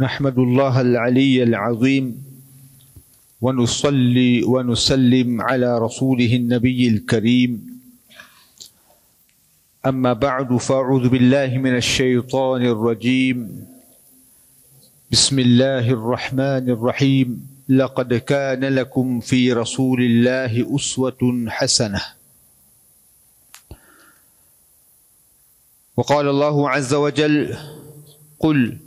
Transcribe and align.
نحمد 0.00 0.38
الله 0.38 0.80
العلي 0.80 1.42
العظيم 1.42 2.24
ونصلي 3.40 4.44
ونسلم 4.44 5.40
على 5.42 5.78
رسوله 5.78 6.36
النبي 6.36 6.88
الكريم. 6.88 7.80
أما 9.86 10.12
بعد 10.12 10.56
فأعوذ 10.56 11.08
بالله 11.08 11.58
من 11.58 11.76
الشيطان 11.76 12.62
الرجيم. 12.66 13.66
بسم 15.12 15.38
الله 15.38 15.90
الرحمن 15.90 16.70
الرحيم. 16.76 17.48
لقد 17.68 18.14
كان 18.14 18.64
لكم 18.64 19.20
في 19.20 19.52
رسول 19.52 20.02
الله 20.02 20.76
أسوة 20.76 21.44
حسنة. 21.48 22.02
وقال 25.96 26.28
الله 26.28 26.70
عز 26.70 26.94
وجل 26.94 27.56
قل 28.38 28.85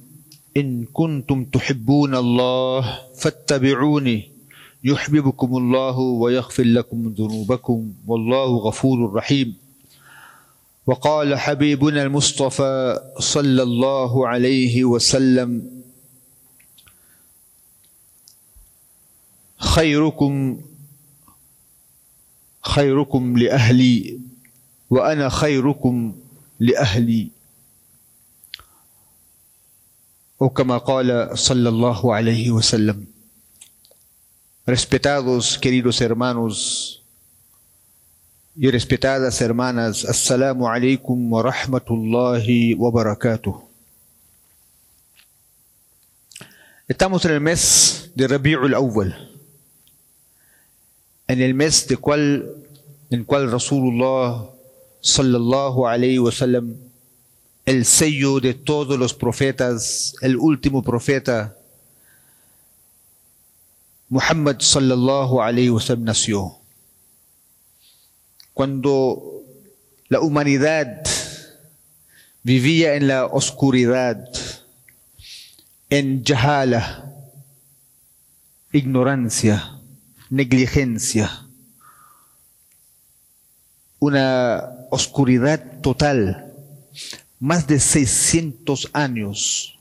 إن 0.57 0.85
كنتم 0.93 1.45
تحبون 1.45 2.15
الله 2.15 2.99
فاتبعوني 3.15 4.31
يحببكم 4.83 5.57
الله 5.57 5.97
ويغفر 5.99 6.63
لكم 6.63 7.13
ذنوبكم 7.17 7.93
والله 8.07 8.57
غفور 8.57 9.13
رحيم. 9.13 9.55
وقال 10.87 11.39
حبيبنا 11.39 12.03
المصطفى 12.03 12.99
صلى 13.19 13.63
الله 13.63 14.27
عليه 14.27 14.85
وسلم 14.85 15.81
خيركم 19.57 20.61
خيركم 22.61 23.37
لأهلي 23.37 24.19
وأنا 24.89 25.29
خيركم 25.29 26.15
لأهلي. 26.59 27.27
O 30.39 30.53
como 30.53 30.77
قال 30.77 31.37
صلى 31.37 31.69
الله 31.69 32.15
عليه 32.15 32.51
وسلم 32.51 33.05
Respetados 34.65 35.57
queridos 35.57 35.99
hermanos 35.99 37.03
y 38.55 38.69
respetadas 38.69 39.41
hermanas, 39.41 40.05
Assalamu 40.05 40.67
alaikum 40.67 41.31
wa 41.31 41.41
rahmatullahi 41.41 42.75
wa 42.75 42.91
barakatuh. 42.91 43.55
Estamos 46.87 47.23
en 47.25 47.31
el 47.31 47.41
mes 47.41 48.11
de 48.15 48.27
Rabi'ul 48.27 48.75
Awwal, 48.75 49.15
en 51.27 51.41
el 51.41 51.53
mes 51.53 51.87
de 51.87 51.97
cual, 51.97 52.51
en 53.09 53.23
cual 53.23 53.49
Rasulullah 53.49 54.49
sallallahu 55.01 55.87
alayhi 55.87 56.19
wa 56.19 56.31
sallam 56.31 56.88
el 57.69 57.85
sello 57.85 58.39
de 58.39 58.55
todos 58.55 58.97
los 58.97 59.13
profetas, 59.13 60.15
el 60.21 60.37
último 60.37 60.81
profeta, 60.81 61.55
Muhammad 64.07 64.59
sallallahu 64.59 65.39
alayhi 65.39 65.69
wa 65.69 65.79
sallam 65.79 66.05
nació. 66.05 66.57
Cuando 68.55 69.43
la 70.07 70.19
humanidad 70.19 71.03
vivía 72.41 72.95
en 72.95 73.07
la 73.07 73.27
oscuridad, 73.27 74.17
en 75.91 76.23
jahala, 76.25 77.13
ignorancia, 78.71 79.77
negligencia, 80.31 81.45
una 83.99 84.87
oscuridad 84.89 85.81
total 85.81 86.49
más 87.39 87.65
de 87.65 87.79
600 87.79 88.89
años. 88.93 89.79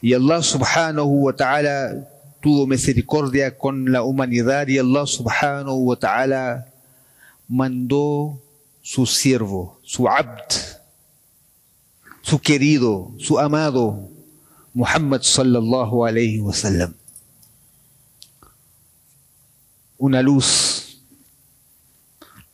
Y 0.00 0.12
Allah 0.14 0.42
subhanahu 0.42 1.26
wa 1.26 1.32
ta'ala 1.32 2.08
tuvo 2.40 2.66
misericordia 2.66 3.56
con 3.56 3.90
la 3.90 4.02
humanidad 4.02 4.66
y 4.68 4.78
Allah 4.78 5.06
subhanahu 5.06 5.88
wa 5.88 5.96
ta'ala 5.96 6.66
mandó 7.48 8.40
su 8.82 9.06
siervo, 9.06 9.78
su 9.84 10.08
abd, 10.08 10.52
su 12.22 12.38
querido, 12.40 13.12
su 13.18 13.38
amado, 13.38 14.10
Muhammad 14.74 15.22
sallallahu 15.22 16.04
alayhi 16.04 16.40
wa 16.40 16.52
sallam. 16.52 16.94
Una 19.98 20.20
luz. 20.20 20.98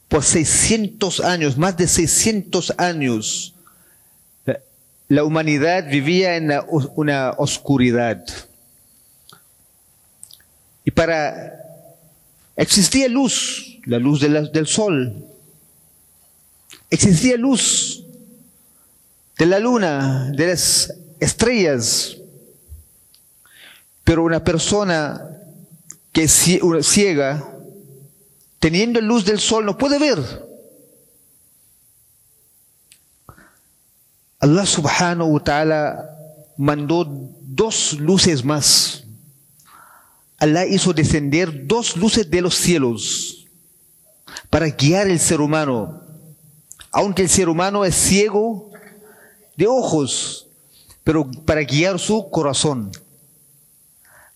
Por 0.08 0.22
600 0.22 1.20
años, 1.20 1.56
más 1.56 1.76
de 1.76 1.86
600 1.86 2.74
años, 2.78 3.54
la 5.08 5.24
humanidad 5.24 5.88
vivía 5.88 6.36
en 6.36 6.52
una 6.94 7.30
oscuridad. 7.38 8.24
Y 10.84 10.90
para 10.90 11.54
existía 12.56 13.08
luz, 13.08 13.78
la 13.86 13.98
luz 13.98 14.20
del 14.20 14.66
sol. 14.66 15.24
Existía 16.90 17.36
luz 17.36 18.04
de 19.38 19.46
la 19.46 19.58
luna, 19.58 20.30
de 20.34 20.46
las 20.48 20.94
estrellas. 21.20 22.16
Pero 24.04 24.24
una 24.24 24.44
persona 24.44 25.22
que 26.12 26.24
es 26.24 26.32
ciega, 26.82 27.50
teniendo 28.58 29.00
luz 29.00 29.24
del 29.24 29.38
sol, 29.38 29.64
no 29.64 29.78
puede 29.78 29.98
ver. 29.98 30.47
Allah 34.39 34.65
subhanahu 34.65 35.33
wa 35.33 35.39
ta'ala 35.39 36.09
mandó 36.57 37.05
dos 37.41 37.93
luces 37.93 38.43
más. 38.43 39.03
Allah 40.37 40.65
hizo 40.65 40.93
descender 40.93 41.65
dos 41.65 41.95
luces 41.95 42.29
de 42.29 42.41
los 42.41 42.55
cielos 42.55 43.47
para 44.49 44.67
guiar 44.67 45.07
el 45.07 45.19
ser 45.19 45.39
humano. 45.39 46.01
Aunque 46.91 47.21
el 47.21 47.29
ser 47.29 47.49
humano 47.49 47.85
es 47.85 47.95
ciego 47.95 48.71
de 49.55 49.67
ojos, 49.67 50.47
pero 51.03 51.29
para 51.45 51.61
guiar 51.61 51.97
su 51.99 52.29
corazón. 52.29 52.91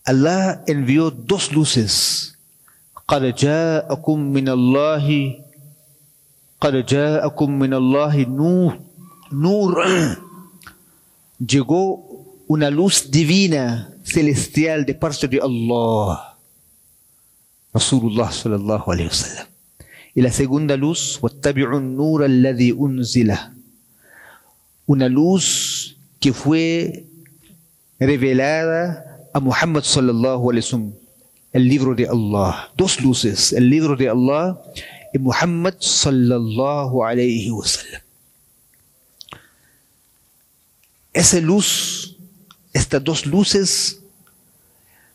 Allah 0.06 0.64
envió 0.68 1.12
dos 1.12 1.52
luces. 1.52 2.38
قد 3.08 3.24
جاءكم 3.24 4.20
من 4.20 4.50
الله 4.50 5.08
قد 6.60 6.76
جاءكم 6.86 7.50
من 7.60 7.74
الله 7.74 8.16
نور 8.28 8.80
Nur, 9.33 9.83
llegó 11.39 12.45
una 12.47 12.71
luz 12.71 13.11
divina, 13.11 13.97
celestial 14.05 14.85
de 14.85 14.95
parte 14.95 15.27
de 15.27 15.41
Allah. 15.41 16.37
Rasulullah 17.73 18.31
sallallahu 18.31 18.93
alayhi 18.93 19.09
wa 19.09 19.15
sallam. 19.15 19.47
Y 20.15 20.21
la 20.21 20.31
segunda 20.31 20.77
luz, 20.77 21.19
unzila. 22.77 23.55
Una 24.87 25.09
luz 25.09 25.97
que 26.21 26.35
fue 26.35 27.07
revelada 27.99 29.29
a 29.33 29.41
Muhammad 29.41 29.83
sallallahu 29.83 30.51
alayhi 30.51 30.67
wa 30.67 30.71
sallam. 30.71 30.93
El 31.53 31.69
libro 31.69 31.95
de 31.95 32.07
Allah. 32.07 32.69
Dos 32.77 33.01
luces, 33.01 33.53
el 33.55 33.71
libro 33.71 33.97
de 33.97 34.09
Allah 34.11 34.59
y 35.15 35.19
Muhammad 35.19 35.75
sallallahu 35.81 37.05
alayhi 37.05 37.51
wa 37.51 37.67
sallam. 37.67 38.03
Esa 41.13 41.41
luz, 41.41 42.17
estas 42.73 43.03
dos 43.05 43.27
luces, 43.27 44.01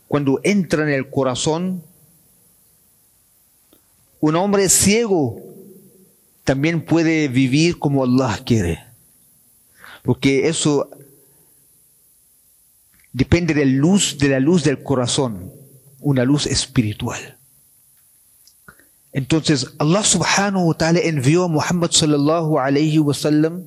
cuando 0.07 0.39
entran 0.43 0.87
en 0.89 0.93
el 0.93 1.09
corazón, 1.09 1.83
un 4.19 4.35
hombre 4.35 4.69
ciego 4.69 5.41
también 6.43 6.83
puede 6.83 7.27
vivir 7.27 7.77
como 7.77 8.03
Allah 8.03 8.39
quiere. 8.45 8.83
Porque 10.03 10.47
eso 10.47 10.89
depende 13.11 13.53
de 13.53 13.65
la 13.65 13.71
luz, 13.71 14.17
de 14.17 14.29
la 14.29 14.39
luz 14.39 14.63
del 14.63 14.81
corazón, 14.81 15.51
una 15.99 16.23
luz 16.23 16.45
espiritual. 16.45 17.37
Entonces, 19.11 19.73
Allah 19.79 20.03
subhanahu 20.03 20.67
wa 20.67 20.73
ta'ala 20.77 20.99
envió 20.99 21.45
a 21.45 21.47
Muhammad 21.47 21.91
sallallahu 21.91 22.59
alayhi 22.59 22.99
wa 22.99 23.13
sallam 23.13 23.65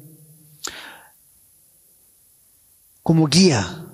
como 3.02 3.26
guía 3.26 3.87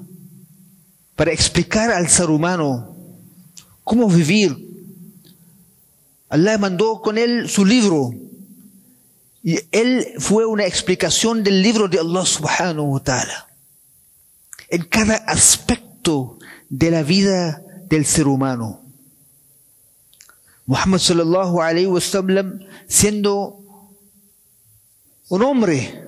para 1.15 1.33
explicar 1.33 1.91
al 1.91 2.09
ser 2.09 2.31
humano 2.31 2.97
cómo 3.85 4.09
vivir. 4.09 4.65
Allah 6.29 6.59
mandó 6.59 7.01
con 7.01 7.19
él 7.19 7.49
su 7.49 7.65
libro 7.65 8.11
y 9.43 9.61
él 9.71 10.15
fue 10.19 10.45
una 10.45 10.67
explicación 10.67 11.45
del 11.45 11.63
libro 11.63 11.87
de 11.87 12.01
Allah 12.01 12.27
subhanahu 12.27 12.95
wa 12.95 13.01
ta'ala. 13.01 13.47
En 14.69 14.83
cada 14.85 15.15
aspecto 15.15 16.39
de 16.69 16.91
la 16.91 17.05
vida 17.05 17.63
del 17.89 18.05
ser 18.05 18.27
humano. 18.27 18.83
Muhammad 20.67 20.99
sallallahu 20.99 21.63
alayhi 21.63 21.87
wa 21.87 22.01
sallam 22.01 22.59
siendo 22.89 23.61
un 25.29 25.43
hombre, 25.43 26.05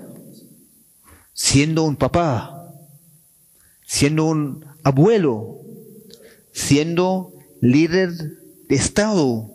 siendo 1.33 1.85
un 1.85 1.95
papá, 1.95 2.58
siendo 3.89 4.27
un 4.27 4.67
abuelo, 4.85 5.63
siendo 6.53 7.33
líder 7.63 8.11
de 8.69 8.77
Estado, 8.77 9.51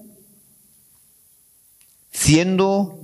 siendo 2.12 3.00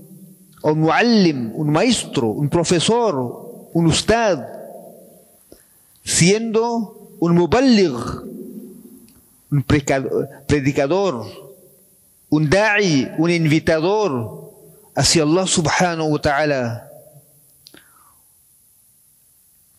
un 0.64 0.80
muallim, 0.80 1.52
un 1.54 1.70
maestro, 1.70 2.30
un 2.30 2.50
profesor, 2.50 3.70
un 3.74 3.86
ustad, 3.86 4.44
siendo 6.04 7.16
un 7.20 7.36
muballigh, 7.36 7.94
un 9.52 9.64
predicador, 10.48 11.28
un 12.30 12.50
da'i, 12.50 13.08
un 13.20 13.30
invitador 13.30 14.50
hacia 14.96 15.22
Allah 15.22 15.46
subhanahu 15.46 16.10
wa 16.10 16.20
ta'ala, 16.20 16.90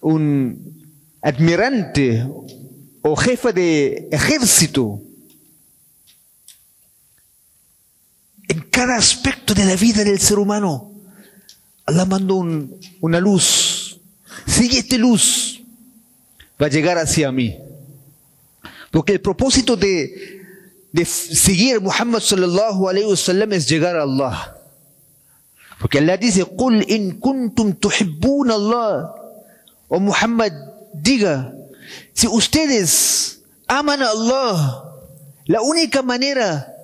un 0.00 0.79
admirante 1.21 2.27
o 3.01 3.15
jefe 3.15 3.53
de 3.53 4.07
ejército. 4.11 5.01
En 8.47 8.61
cada 8.69 8.95
aspecto 8.97 9.53
de 9.53 9.65
la 9.65 9.75
vida 9.75 10.03
del 10.03 10.19
ser 10.19 10.37
humano, 10.37 10.91
Allah 11.85 12.05
mandó 12.05 12.43
una 13.01 13.19
luz. 13.19 13.99
Sigue 14.45 14.79
esta 14.79 14.97
luz, 14.97 15.61
va 16.61 16.67
a 16.67 16.69
llegar 16.69 16.97
hacia 16.97 17.31
mí. 17.31 17.57
Porque 18.91 19.13
el 19.13 19.21
propósito 19.21 19.75
de, 19.75 20.41
de 20.91 21.05
seguir 21.05 21.81
Muhammad 21.81 22.19
sallallahu 22.19 22.87
alayhi 22.89 23.07
wa 23.07 23.17
sallam 23.17 23.53
es 23.53 23.67
llegar 23.67 23.95
a 23.95 24.03
Allah. 24.03 24.55
Porque 25.79 25.99
Allah 25.99 26.17
dice, 26.17 26.43
قُلْ 26.43 26.85
إِن 26.89 27.19
كُنْتُمْ 27.19 27.73
تُحِبُّونَ 27.79 28.51
اللَّهِ 28.51 29.11
O 29.89 29.99
Muhammad, 29.99 30.53
diga, 30.92 31.52
si 32.12 32.26
ustedes 32.26 33.42
aman 33.66 34.02
a 34.02 34.10
Allah, 34.10 34.84
la 35.46 35.62
única 35.62 36.02
manera, 36.02 36.74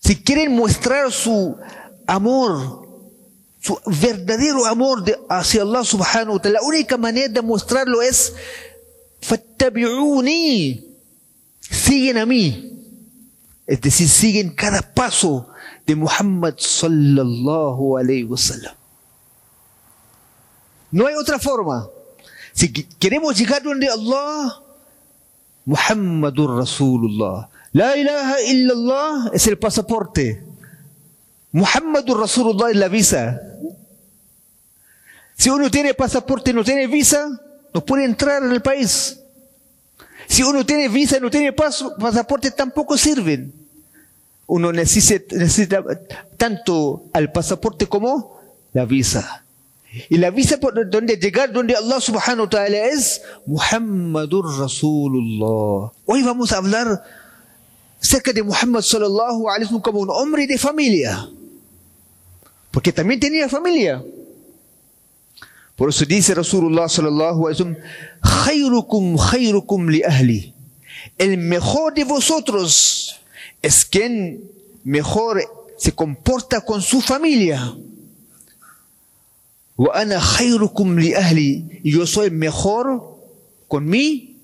si 0.00 0.22
quieren 0.22 0.56
mostrar 0.56 1.12
su 1.12 1.56
amor, 2.06 2.86
su 3.60 3.78
verdadero 3.86 4.66
amor 4.66 5.04
hacia 5.28 5.62
Allah 5.62 5.84
subhanahu 5.84 6.34
wa 6.34 6.42
ta'ala, 6.42 6.60
la 6.60 6.66
única 6.66 6.96
manera 6.96 7.28
de 7.28 7.42
mostrarlo 7.42 8.02
es 8.02 8.34
siguen 11.60 12.18
a 12.18 12.26
mí. 12.26 12.74
Es 13.66 13.80
decir, 13.80 14.08
siguen 14.08 14.54
cada 14.54 14.80
paso 14.80 15.48
de 15.86 15.94
Muhammad 15.94 16.54
sallallahu 16.56 17.98
alayhi 17.98 18.24
wa. 18.24 18.38
No 20.90 21.06
hay 21.06 21.14
otra 21.14 21.38
forma. 21.38 21.86
Si 22.58 22.72
queremos 22.72 23.38
llegar 23.38 23.62
donde 23.62 23.88
Allah, 23.88 24.60
Muhammadur 25.64 26.56
Rasulullah. 26.58 27.48
La 27.70 27.96
ilaha 27.96 28.40
illallah 28.40 29.30
es 29.32 29.46
el 29.46 29.58
pasaporte. 29.58 30.42
Muhammadur 31.52 32.18
Rasulullah 32.18 32.70
es 32.70 32.76
la 32.76 32.88
visa. 32.88 33.40
Si 35.36 35.48
uno 35.50 35.70
tiene 35.70 35.94
pasaporte 35.94 36.50
y 36.50 36.54
no 36.54 36.64
tiene 36.64 36.88
visa, 36.88 37.28
no 37.72 37.84
puede 37.84 38.04
entrar 38.04 38.42
en 38.42 38.50
el 38.50 38.60
país. 38.60 39.20
Si 40.26 40.42
uno 40.42 40.66
tiene 40.66 40.88
visa 40.88 41.18
y 41.18 41.20
no 41.20 41.30
tiene 41.30 41.52
pasaporte, 41.52 42.50
tampoco 42.50 42.98
sirven. 42.98 43.54
Uno 44.48 44.72
necesita, 44.72 45.36
necesita 45.36 45.84
tanto 46.36 47.04
al 47.12 47.30
pasaporte 47.30 47.86
como 47.86 48.36
la 48.72 48.84
visa. 48.84 49.44
Y 50.10 50.18
la 50.18 50.30
visa 50.30 50.58
por 50.58 50.88
donde 50.90 51.16
llegar 51.16 51.50
donde 51.52 51.74
Allah 51.74 52.00
subhanahu 52.00 52.44
wa 52.44 52.50
ta'ala 52.50 52.86
es 52.86 53.22
Muhammadur 53.46 54.58
Rasulullah. 54.58 55.92
Hoy 56.04 56.22
vamos 56.22 56.52
a 56.52 56.58
hablar 56.58 57.02
cerca 57.98 58.32
de 58.32 58.42
Muhammad 58.42 58.82
sallallahu 58.82 59.48
alaihi 59.48 59.64
wasallam 59.64 59.82
como 59.82 60.00
un 60.00 60.10
hombre 60.10 60.46
de 60.46 60.58
familia. 60.58 61.28
Porque 62.70 62.92
también 62.92 63.18
tenía 63.18 63.48
familia. 63.48 64.04
Por 65.74 65.88
eso 65.88 66.04
dice 66.04 66.34
Rasulullah 66.34 66.88
sallallahu 66.88 67.46
alaihi 67.46 67.62
wasallam, 67.62 67.76
khayrukum 68.20 69.16
khayrukum 69.16 69.88
li 69.88 70.02
ahli. 70.02 70.54
El 71.16 71.38
mejor 71.38 71.94
de 71.94 72.04
vosotros 72.04 73.16
es 73.62 73.86
quien 73.86 74.42
mejor 74.84 75.40
se 75.78 75.92
comporta 75.92 76.60
con 76.60 76.82
su 76.82 77.00
familia. 77.00 77.74
Y 81.83 81.91
yo 81.91 82.05
soy 82.05 82.29
mejor 82.31 83.17
con 83.67 83.85
mí. 83.85 84.37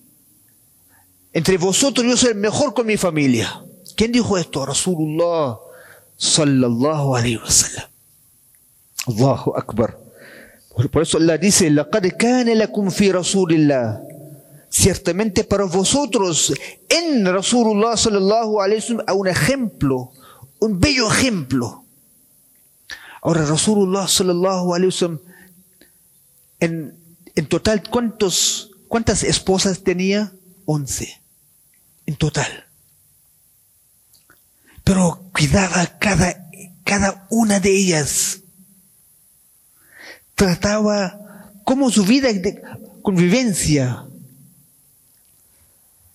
Entre 1.34 1.58
vosotros 1.58 2.06
yo 2.06 2.18
soy 2.18 2.32
el 2.32 2.36
mejor 2.36 2.74
con 2.74 2.88
mi 2.88 2.98
familia. 2.98 3.64
¿Quién 3.96 4.12
dijo 4.12 4.38
esto? 4.38 4.66
Rasulullah 4.66 5.60
sallallahu 6.18 7.16
alayhi 7.16 7.38
wa 7.38 7.50
sallam. 7.50 7.90
Allahu 9.08 9.56
Akbar. 9.56 9.98
Por 10.92 11.02
eso 11.02 11.18
Allah 11.18 11.38
dice, 11.38 11.70
لَقَدْ 11.70 12.08
كَانَ 12.18 12.48
لَكُمْ 12.48 12.90
فِي 12.90 13.12
رَسُولِ 13.12 13.52
اللَّهِ 13.52 14.00
Ciertamente 14.70 15.44
para 15.44 15.66
vosotros 15.66 16.54
en 16.88 17.26
Rasulullah 17.26 17.98
sallallahu 17.98 18.62
alayhi 18.62 18.82
wa 18.82 19.04
sallam 19.04 19.20
un 19.20 19.28
ejemplo, 19.28 20.12
un 20.60 20.80
bello 20.80 21.12
ejemplo. 21.12 21.83
Ahora 23.25 23.47
Rasulullah 23.47 24.07
sallallahu 24.07 24.77
wasallam 24.77 25.19
en, 26.61 26.95
en 27.35 27.47
total 27.49 27.83
cuántos 27.89 28.71
cuántas 28.87 29.25
esposas 29.25 29.83
tenía? 29.83 30.31
Once. 30.67 31.23
En 32.05 32.17
total. 32.17 32.67
Pero 34.85 35.25
cuidaba 35.33 35.87
cada 35.99 36.51
cada 36.85 37.27
una 37.31 37.61
de 37.61 37.75
ellas. 37.75 38.41
Trataba 40.35 41.51
como 41.65 41.91
su 41.91 42.05
vida 42.05 42.31
de 42.31 42.61
convivencia, 43.01 44.05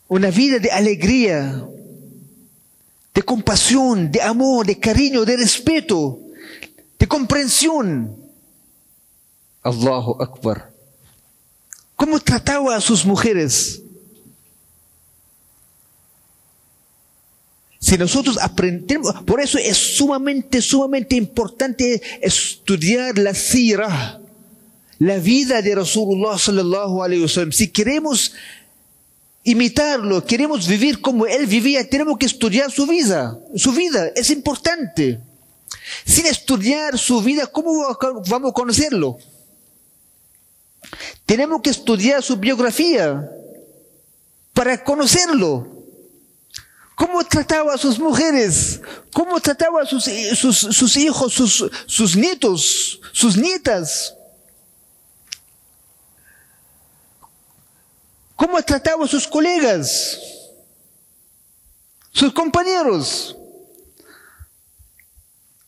una 0.08 0.30
vida 0.30 0.60
de 0.60 0.70
alegría, 0.70 1.66
de 3.16 3.22
compasión, 3.24 4.12
de 4.12 4.22
amor, 4.22 4.68
de 4.68 4.80
cariño, 4.80 5.26
de 5.26 5.38
respeto 5.38 6.29
comprensión. 7.10 8.16
Allahu 9.62 10.16
Akbar. 10.22 10.72
¿Cómo 11.98 12.18
trataba 12.22 12.78
a 12.78 12.80
sus 12.80 13.06
mujeres? 13.06 13.82
Si 17.82 17.98
nosotros 17.98 18.38
aprendemos, 18.42 19.14
por 19.24 19.42
eso 19.42 19.58
es 19.58 19.78
sumamente, 19.78 20.62
sumamente 20.62 21.16
importante 21.16 22.02
estudiar 22.22 23.18
la 23.18 23.34
sira, 23.34 24.22
la 25.00 25.18
vida 25.18 25.62
de 25.62 25.76
Rasulullah 25.76 26.38
sallallahu 26.38 27.04
alaihi 27.04 27.24
wasallam. 27.24 27.52
Si 27.52 27.70
queremos 27.70 28.34
imitarlo, 29.44 30.26
queremos 30.26 30.68
vivir 30.68 31.02
como 31.02 31.26
él 31.26 31.48
vivía, 31.48 31.90
tenemos 31.90 32.18
que 32.18 32.26
estudiar 32.26 32.70
su 32.70 32.86
vida. 32.86 33.40
Su 33.56 33.72
vida 33.72 34.10
es 34.16 34.30
importante. 34.30 35.20
Sin 36.06 36.26
estudiar 36.26 36.98
su 36.98 37.22
vida, 37.22 37.48
¿cómo 37.48 37.96
vamos 38.28 38.52
a 38.52 38.54
conocerlo? 38.54 39.18
Tenemos 41.26 41.62
que 41.62 41.70
estudiar 41.70 42.24
su 42.24 42.38
biografía 42.38 43.30
para 44.54 44.84
conocerlo. 44.84 45.68
¿Cómo 46.96 47.24
trataba 47.24 47.74
a 47.74 47.78
sus 47.78 47.98
mujeres? 47.98 48.82
¿Cómo 49.14 49.40
trataba 49.40 49.84
a 49.84 49.86
sus, 49.86 50.08
hijos, 50.98 51.34
sus, 51.34 51.72
sus 51.86 52.16
nietos, 52.16 53.00
sus 53.14 53.38
nietas? 53.38 54.14
¿Cómo 58.36 58.62
trataba 58.62 59.06
a 59.06 59.08
sus 59.08 59.28
colegas? 59.28 60.20
Sus 62.12 62.34
compañeros. 62.34 63.36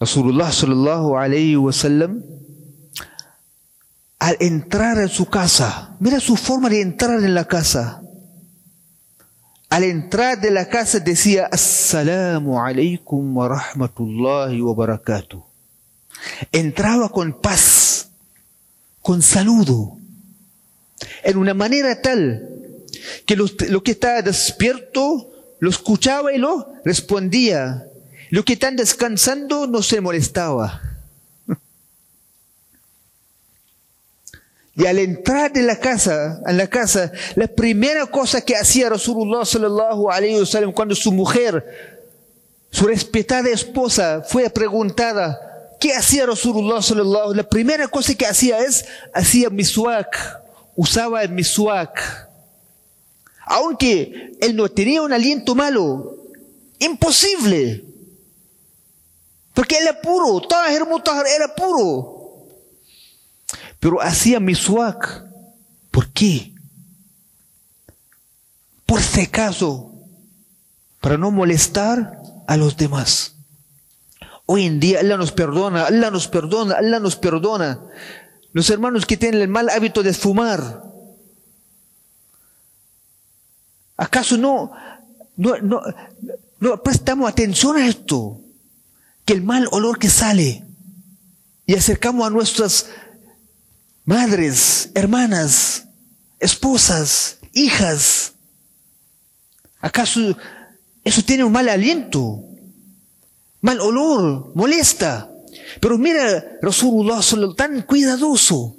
Rasulullah 0.01 0.51
sallallahu 0.51 1.15
alayhi 1.15 1.55
wa 1.55 1.71
sallam, 1.71 2.23
al 4.17 4.35
entrar 4.39 4.97
a 4.97 5.07
su 5.07 5.27
casa, 5.27 5.95
mira 5.99 6.19
su 6.19 6.35
forma 6.35 6.69
de 6.69 6.81
entrar 6.81 7.23
en 7.23 7.35
la 7.35 7.45
casa. 7.45 8.01
Al 9.69 9.83
entrar 9.83 10.41
de 10.41 10.49
la 10.49 10.67
casa 10.69 10.99
decía, 10.99 11.47
Assalamu 11.51 12.59
alaykum 12.59 13.37
wa 13.37 13.47
rahmatullahi 13.49 14.59
wa 14.59 14.73
barakatuh. 14.73 15.43
Entraba 16.51 17.09
con 17.09 17.39
paz, 17.39 18.09
con 19.01 19.21
saludo, 19.21 19.97
en 21.23 21.37
una 21.37 21.53
manera 21.53 22.01
tal 22.01 22.49
que 23.27 23.35
lo, 23.35 23.45
lo 23.69 23.83
que 23.83 23.91
estaba 23.91 24.23
despierto 24.23 25.29
lo 25.59 25.69
escuchaba 25.69 26.33
y 26.33 26.39
lo 26.39 26.73
respondía 26.83 27.85
los 28.31 28.45
que 28.45 28.53
están 28.53 28.77
descansando 28.77 29.67
no 29.67 29.83
se 29.83 29.99
molestaba. 29.99 30.81
Y 34.73 34.85
al 34.85 34.99
entrar 34.99 35.51
de 35.51 35.63
la 35.63 35.77
casa, 35.77 36.41
en 36.47 36.55
la 36.55 36.67
casa, 36.67 37.11
la 37.35 37.47
primera 37.47 38.05
cosa 38.05 38.39
que 38.39 38.55
hacía 38.55 38.89
Rasulullah 38.89 39.45
sallallahu 39.45 40.09
alayhi 40.09 40.39
wa 40.39 40.45
sallam 40.45 40.71
cuando 40.71 40.95
su 40.95 41.11
mujer, 41.11 41.99
su 42.71 42.87
respetada 42.87 43.49
esposa, 43.49 44.23
fue 44.25 44.49
preguntada, 44.49 45.37
¿qué 45.77 45.93
hacía 45.93 46.25
Rasulullah 46.25 46.81
sallallahu 46.81 47.33
La 47.33 47.43
primera 47.43 47.89
cosa 47.89 48.15
que 48.15 48.25
hacía 48.25 48.59
es, 48.59 48.85
hacía 49.13 49.49
miswak, 49.49 50.39
usaba 50.77 51.21
el 51.21 51.31
miswak. 51.31 52.29
Aunque 53.45 54.37
él 54.39 54.55
no 54.55 54.69
tenía 54.69 55.01
un 55.01 55.11
aliento 55.11 55.53
malo, 55.53 56.15
imposible. 56.79 57.90
Porque 59.53 59.77
él 59.77 59.83
era 59.83 60.01
puro, 60.01 60.41
Tahir 60.47 60.85
Mutahar 60.85 61.25
era 61.27 61.53
puro. 61.53 62.45
Pero 63.79 64.01
hacía 64.01 64.39
miswak. 64.39 65.25
¿Por 65.89 66.09
qué? 66.09 66.53
Por 68.85 69.01
si 69.01 69.21
acaso, 69.21 69.91
para 71.01 71.17
no 71.17 71.31
molestar 71.31 72.21
a 72.47 72.57
los 72.57 72.77
demás. 72.77 73.35
Hoy 74.45 74.65
en 74.65 74.79
día 74.79 74.99
Allah 74.99 75.17
nos 75.17 75.31
perdona, 75.31 75.85
Allah 75.85 76.11
nos 76.11 76.27
perdona, 76.27 76.75
Allah 76.75 76.99
nos 76.99 77.15
perdona. 77.15 77.79
Los 78.53 78.69
hermanos 78.69 79.05
que 79.05 79.17
tienen 79.17 79.41
el 79.41 79.47
mal 79.47 79.69
hábito 79.69 80.03
de 80.03 80.13
fumar. 80.13 80.83
¿Acaso 83.97 84.37
no, 84.37 84.71
no, 85.37 85.57
no, 85.57 85.81
no 86.59 86.83
prestamos 86.83 87.29
atención 87.29 87.77
a 87.77 87.87
esto? 87.87 88.41
Que 89.25 89.33
el 89.33 89.43
mal 89.43 89.67
olor 89.71 89.99
que 89.99 90.09
sale 90.09 90.65
y 91.65 91.75
acercamos 91.75 92.27
a 92.27 92.29
nuestras 92.29 92.87
madres, 94.03 94.89
hermanas, 94.93 95.85
esposas, 96.39 97.37
hijas. 97.53 98.33
¿Acaso 99.79 100.37
eso 101.03 101.23
tiene 101.23 101.43
un 101.43 101.51
mal 101.51 101.69
aliento? 101.69 102.43
Mal 103.61 103.79
olor, 103.79 104.51
molesta. 104.55 105.29
Pero 105.79 105.97
mira, 105.97 106.57
Rasulullah 106.61 107.21
tan 107.55 107.83
cuidadoso, 107.83 108.75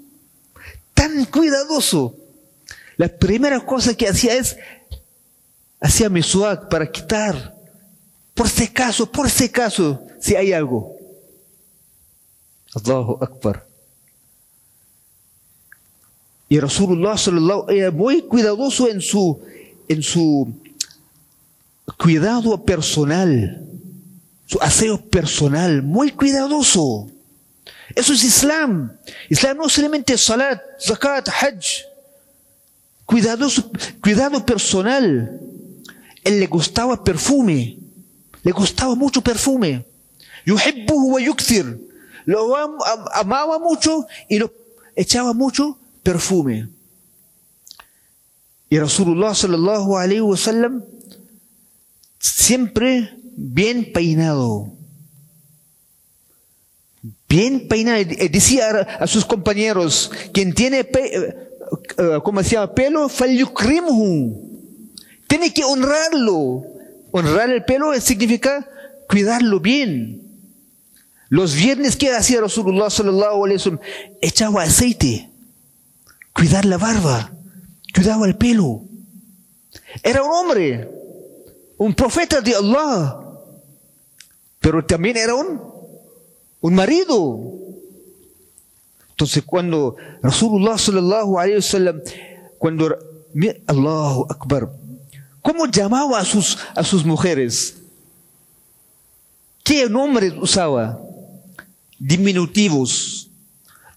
tan 0.92 1.24
cuidadoso. 1.26 2.16
La 2.96 3.08
primera 3.08 3.60
cosa 3.60 3.94
que 3.94 4.08
hacía 4.08 4.34
es, 4.34 4.56
hacía 5.80 6.10
para 6.68 6.90
quitar, 6.90 7.54
por 8.34 8.48
si 8.48 8.64
acaso, 8.64 9.10
por 9.10 9.30
si 9.30 9.44
acaso, 9.44 10.06
si 10.22 10.36
hay 10.36 10.52
algo. 10.52 10.96
Allahu 12.74 13.18
Akbar. 13.20 13.66
Y 16.48 16.60
Rasulullah 16.60 17.16
era 17.68 17.90
muy 17.90 18.22
cuidadoso 18.22 18.88
en 18.88 19.00
su, 19.00 19.40
en 19.88 20.02
su 20.02 20.54
cuidado 21.98 22.62
personal, 22.64 23.66
su 24.46 24.58
aseo 24.60 25.00
personal, 25.00 25.82
muy 25.82 26.12
cuidadoso. 26.12 27.10
Eso 27.94 28.12
es 28.12 28.22
Islam. 28.22 28.92
Islam 29.28 29.56
no 29.56 29.68
solamente 29.68 30.16
salat, 30.16 30.62
zakat, 30.80 31.28
hajj. 31.28 31.84
Cuidadoso, 33.06 33.70
cuidado 34.00 34.46
personal. 34.46 35.40
Él 36.22 36.38
le 36.38 36.46
gustaba 36.46 37.02
perfume. 37.02 37.78
Le 38.44 38.52
gustaba 38.52 38.94
mucho 38.94 39.20
perfume. 39.20 39.91
Lo 42.24 42.56
amaba 43.12 43.58
mucho 43.58 44.06
y 44.28 44.38
lo 44.38 44.52
echaba 44.94 45.32
mucho 45.32 45.78
perfume. 46.02 46.68
Y 48.68 48.78
Rasulullah 48.78 49.34
sallallahu 49.34 49.98
alayhi 49.98 50.20
wa 50.20 50.36
sallam 50.36 50.82
siempre 52.18 53.10
bien 53.36 53.92
peinado. 53.92 54.72
Bien 57.28 57.68
peinado. 57.68 58.04
Decía 58.30 58.70
a 58.98 59.06
sus 59.06 59.24
compañeros, 59.24 60.10
quien 60.32 60.54
tiene, 60.54 60.88
como 62.22 62.42
decía, 62.42 62.72
pelo, 62.72 63.08
Tiene 65.26 65.52
que 65.52 65.64
honrarlo. 65.64 66.64
Honrar 67.10 67.50
el 67.50 67.64
pelo 67.64 67.98
significa 68.00 68.66
cuidarlo 69.06 69.60
bien. 69.60 70.21
Los 71.32 71.54
viernes 71.54 71.96
que 71.96 72.12
hacía 72.12 72.42
Rasulullah 72.42 72.90
sallallahu 72.90 73.46
alayhi 73.46 73.56
wa 73.56 73.64
sallam, 73.64 73.80
echaba 74.20 74.64
aceite 74.64 75.30
cuidar 76.34 76.66
la 76.66 76.76
barba, 76.76 77.32
cuidaba 77.94 78.26
el 78.26 78.36
pelo. 78.36 78.82
Era 80.02 80.22
un 80.22 80.30
hombre, 80.30 80.90
un 81.78 81.94
profeta 81.94 82.42
de 82.42 82.54
Allah, 82.54 83.16
pero 84.60 84.84
también 84.84 85.16
era 85.16 85.34
un, 85.34 85.58
un 86.60 86.74
marido. 86.74 87.40
Entonces 89.08 89.42
cuando 89.42 89.96
Rasulullah 90.22 90.76
sallallahu 90.76 91.38
alayhi 91.38 91.56
wa 91.56 91.62
sallam, 91.62 92.00
cuando 92.58 92.94
Allahu 93.68 94.26
Akbar, 94.28 94.70
¿cómo 95.40 95.64
llamaba 95.64 96.18
a 96.18 96.26
sus, 96.26 96.58
a 96.74 96.84
sus 96.84 97.06
mujeres? 97.06 97.78
¿Qué 99.64 99.88
nombres 99.88 100.34
usaba? 100.38 101.01
Diminutivos 102.04 103.30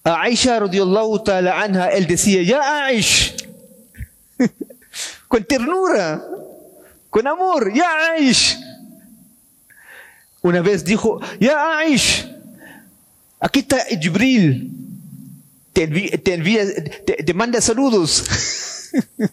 a 0.05 0.21
Aisha 0.21 0.59
radiallahu 0.59 1.23
ta'ala 1.23 1.57
anha, 1.63 1.87
él 1.87 2.05
decía, 2.05 2.43
ya 2.43 2.85
Aish, 2.85 3.35
con 5.27 5.43
ternura, 5.43 6.23
con 7.09 7.25
amor, 7.25 7.73
ya 7.73 8.11
Aish. 8.13 8.55
Una 10.43 10.61
vez 10.61 10.85
dijo, 10.85 11.19
ya 11.39 11.79
Aish, 11.79 12.29
aquí 13.39 13.61
está 13.61 13.83
Jibril, 13.99 14.69
te, 15.73 15.85
envía, 15.85 16.65
te, 17.25 17.33
manda 17.33 17.59
saludos. 17.59 18.23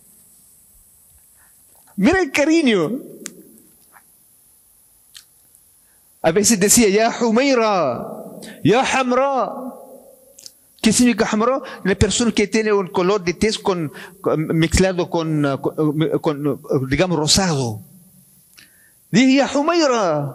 Mira 1.97 2.23
el 2.23 2.33
cariño. 2.33 2.99
A 6.23 6.31
veces 6.31 6.59
decía, 6.59 6.89
ya 6.89 7.15
Humeira, 7.21 8.22
ya 8.63 8.83
Hamra, 8.83 9.51
¿Qué 10.83 10.93
significa 10.93 11.29
hamra? 11.31 11.63
La 11.85 11.95
persona 11.95 12.33
que 12.33 12.49
tiene 12.49 12.73
un 12.73 12.89
color 12.89 13.23
de 13.23 13.35
tez 13.35 13.57
con, 13.57 13.93
mezclado 14.37 15.09
con, 15.09 15.47
con, 16.21 16.61
digamos, 16.89 17.17
rosado. 17.17 17.81
Diría 19.09 19.49
Humayra. 19.55 20.35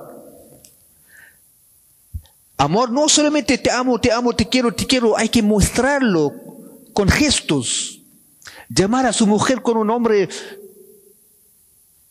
Amor 2.55 2.91
no 2.91 3.09
solamente 3.09 3.57
te 3.57 3.69
amo, 3.69 3.99
te 3.99 4.13
amo, 4.13 4.33
te 4.33 4.47
quiero, 4.47 4.73
te 4.73 4.87
quiero, 4.87 5.17
hay 5.17 5.27
que 5.27 5.43
mostrarlo 5.43 6.33
con 6.93 7.09
gestos. 7.09 7.99
Llamar 8.69 9.05
a 9.05 9.11
su 9.11 9.27
mujer 9.27 9.61
con 9.61 9.75
un 9.75 9.87
nombre 9.87 10.29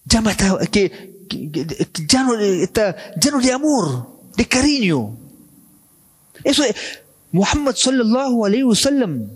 llama 0.05 0.37
que, 0.71 1.26
que, 1.26 1.67
ya 2.07 2.26
de 2.26 3.53
amor, 3.53 4.09
de 4.37 4.47
cariño. 4.47 5.25
Eso 6.47 6.62
es, 6.62 6.76
Muhammad 7.33 7.75
sallallahu 7.75 8.47
alayhi 8.47 8.62
wa 8.62 8.76
sallam 8.76 9.31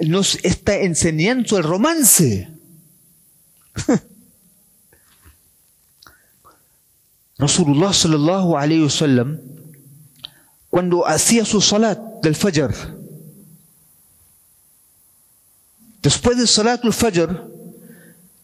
nos 0.00 0.34
está 0.42 0.76
enseñando 0.78 1.56
el 1.56 1.62
romance. 1.62 2.48
Rasulullah 7.38 7.92
sallallahu 7.92 8.56
alayhi 8.56 8.82
wa 8.82 8.90
sallam 8.90 9.38
cuando 10.68 11.06
hacía 11.06 11.44
su 11.44 11.60
salat 11.60 12.00
del 12.22 12.34
fajr 12.34 12.74
después 16.02 16.36
del 16.36 16.48
salat 16.48 16.82
del 16.82 16.92
fajr 16.92 17.46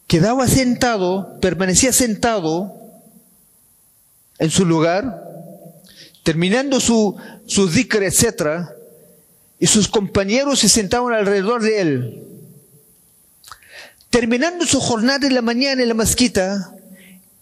quedaba 0.07 0.47
sentado, 0.47 1.41
permanecía 1.41 1.93
sentado 1.93 2.73
en 4.39 4.51
su 4.51 4.65
lugar 4.65 5.24
terminando 6.24 6.80
su, 6.80 7.16
su 7.46 7.68
dhikr, 7.70 8.04
etc., 8.04 8.68
y 9.60 9.68
sus 9.68 9.88
compañeros 9.88 10.60
se 10.60 10.70
sentaban 10.70 11.14
alrededor 11.14 11.62
de 11.62 11.82
él. 11.82 12.24
Terminando 14.10 14.66
su 14.66 14.80
jornada 14.80 15.28
en 15.28 15.36
la 15.36 15.42
mañana 15.42 15.82
en 15.82 15.90
la 15.90 15.94
mezquita, 15.94 16.74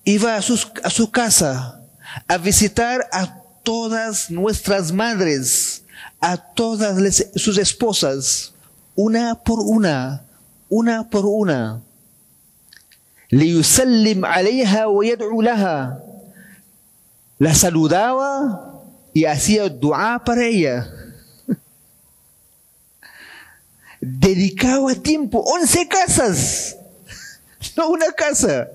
iba 0.04 0.36
a, 0.36 0.42
sus, 0.42 0.72
a 0.84 0.90
su 0.90 1.12
casa 1.12 1.82
a 2.28 2.38
visitar 2.38 3.08
a 3.12 3.42
todas 3.64 4.32
nuestras 4.32 4.92
madres, 4.92 5.84
a 6.20 6.38
todas 6.38 7.26
sus 7.36 7.58
esposas, 7.58 8.54
una 8.96 9.36
por 9.36 9.60
una, 9.60 10.24
una 10.70 11.10
por 11.10 11.26
una. 11.26 11.82
ليسلم 13.32 14.26
عليها 14.26 14.86
ويدعو 14.86 15.42
لها 15.42 16.00
la 17.40 17.54
saludaba 17.54 18.71
y 19.13 19.25
hacía 19.25 19.69
dua 19.69 20.23
para 20.25 20.45
ella. 20.47 20.91
dedicaba 24.03 24.95
tiempo, 24.97 25.39
11 25.39 25.87
casas, 25.87 26.77
no 27.77 27.89
una 27.89 28.11
casa, 28.13 28.69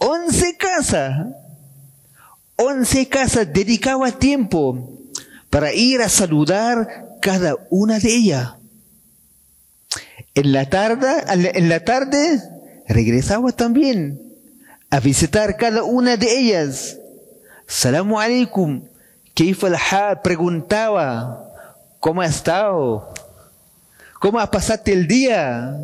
11 0.00 0.56
casas, 0.56 1.26
11 2.56 3.08
casas 3.08 3.52
dedicaba 3.52 4.10
tiempo 4.10 4.98
para 5.50 5.72
ir 5.74 6.00
a 6.00 6.08
saludar 6.08 7.18
cada 7.20 7.56
una 7.68 7.98
de 7.98 8.16
ellas. 8.16 8.54
En 10.34 10.52
la 10.52 10.68
tarde, 10.68 11.08
en 11.28 11.68
la 11.68 11.84
tarde 11.84 12.40
regresaba 12.88 13.52
también 13.52 14.20
a 14.88 14.98
visitar 14.98 15.56
cada 15.56 15.84
una 15.84 16.16
de 16.16 16.38
ellas. 16.38 16.98
Salamu 17.66 18.18
alaikum. 18.18 18.82
fue 19.57 19.69
la 19.69 20.19
Preguntaba, 20.21 21.45
¿cómo 21.99 22.21
ha 22.21 22.25
estado? 22.25 23.13
¿Cómo 24.19 24.45
pasaste 24.51 24.91
el 24.91 25.07
día? 25.07 25.77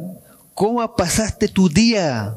¿Cómo 0.54 0.96
pasaste 0.96 1.48
tu 1.48 1.70
día? 1.70 2.36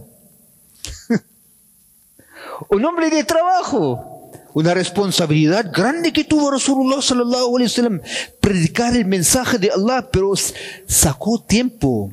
Un 2.71 2.85
hombre 2.85 3.11
de 3.11 3.25
trabajo 3.25 4.14
una 4.54 4.75
responsabilidad 4.75 5.71
grande 5.73 6.12
que 6.12 6.25
tuvo 6.25 6.50
Rasulullah 6.50 7.00
sallallahu 7.00 7.57
alaihi 7.57 7.71
wasallam 7.71 8.00
predicar 8.40 8.97
el 8.97 9.04
mensaje 9.04 9.59
de 9.59 9.71
Allah 9.71 10.09
pero 10.11 10.33
sacó 10.87 11.38
tiempo 11.40 12.11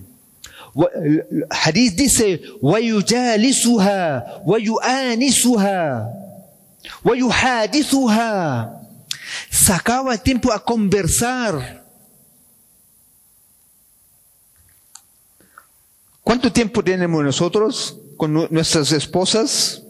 hadith 1.50 1.96
dice 1.96 2.42
ويجالسها 2.62 4.44
ويؤانسها 4.46 6.14
ويحادثها 7.06 8.79
sacaba 9.51 10.17
tiempo 10.19 10.53
a 10.53 10.65
conversar 10.65 11.81
¿Cuánto 16.31 16.53
tiempo 16.53 16.85
tenemos 16.85 17.25
nosotros 17.25 17.99
con 18.17 18.33
nuestras 18.33 18.93
esposas? 18.93 19.83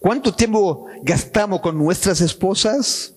¿Cuánto 0.00 0.34
tiempo 0.34 0.86
gastamos 1.02 1.60
con 1.60 1.78
nuestras 1.78 2.20
esposas? 2.20 3.14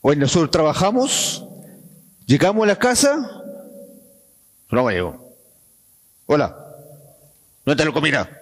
Hoy 0.00 0.16
nosotros 0.16 0.50
trabajamos, 0.50 1.44
llegamos 2.24 2.64
a 2.64 2.68
la 2.68 2.78
casa, 2.78 3.42
no 4.70 4.90
llego. 4.90 5.36
Hola, 6.24 6.56
no 7.66 7.76
te 7.76 7.84
lo 7.84 7.92
comida. 7.92 8.37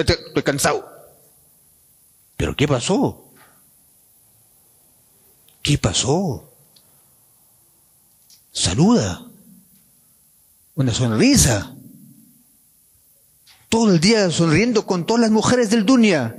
Estoy, 0.00 0.16
estoy 0.26 0.42
cansado. 0.42 0.88
¿Pero 2.36 2.54
qué 2.54 2.68
pasó? 2.68 3.32
¿Qué 5.62 5.76
pasó? 5.76 6.52
Saluda 8.52 9.24
una 10.74 10.94
sonrisa. 10.94 11.74
Todo 13.68 13.92
el 13.92 14.00
día 14.00 14.30
sonriendo 14.30 14.86
con 14.86 15.04
todas 15.04 15.20
las 15.20 15.30
mujeres 15.30 15.70
del 15.70 15.84
dunia. 15.84 16.34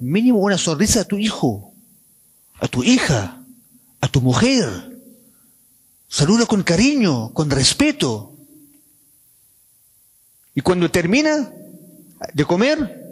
Mínimo 0.00 0.40
una 0.40 0.58
sonrisa 0.58 1.02
a 1.02 1.04
tu 1.04 1.16
hijo, 1.16 1.72
a 2.60 2.68
tu 2.68 2.82
hija, 2.82 3.40
a 4.00 4.08
tu 4.08 4.20
mujer. 4.20 5.00
Saluda 6.08 6.46
con 6.46 6.62
cariño, 6.62 7.32
con 7.32 7.48
respeto. 7.50 8.36
Y 10.54 10.60
cuando 10.60 10.90
termina 10.90 11.52
de 12.32 12.44
comer, 12.44 13.03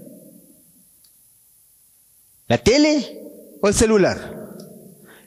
la 2.53 2.59
tele 2.59 3.19
o 3.63 3.69
el 3.69 3.73
celular. 3.73 4.19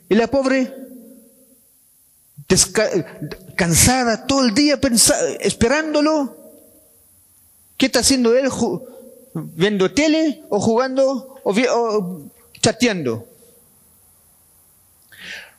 Y 0.07 0.13
la 0.13 0.27
pobre 0.27 0.71
cansada 3.55 4.27
todo 4.27 4.45
el 4.45 4.53
día 4.53 4.79
esperándolo. 5.39 6.37
¿Qué 7.77 7.87
está 7.87 8.01
haciendo 8.01 8.37
él? 8.37 8.47
¿Viendo 9.33 9.91
tele 9.91 10.43
o 10.49 10.59
jugando 10.59 11.41
o, 11.43 12.21
chateando? 12.61 13.27